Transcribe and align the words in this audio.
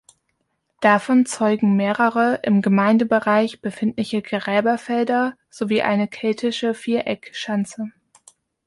Davon 0.79 1.27
zeugen 1.27 1.75
mehrere 1.75 2.39
im 2.41 2.63
Gemeindebereich 2.63 3.61
befindliche 3.61 4.23
Gräberfelder 4.23 5.37
sowie 5.51 5.83
eine 5.83 6.07
keltische 6.07 6.73
Viereckschanze. 6.73 7.91